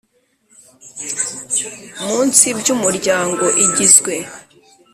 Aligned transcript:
Munsi 2.05 2.47
by 2.59 2.67
umuryango 2.75 3.45
igizwe 3.65 4.13